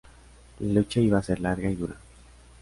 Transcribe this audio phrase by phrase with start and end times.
[0.61, 1.93] La lucha iba a ser larga y dura.